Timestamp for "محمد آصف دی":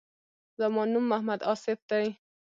1.11-2.05